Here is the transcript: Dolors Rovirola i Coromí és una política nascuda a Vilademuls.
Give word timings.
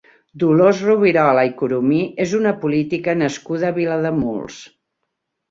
Dolors 0.43 0.79
Rovirola 0.85 1.43
i 1.49 1.51
Coromí 1.59 1.99
és 2.25 2.33
una 2.39 2.55
política 2.65 3.15
nascuda 3.21 3.71
a 3.71 3.77
Vilademuls. 3.79 4.59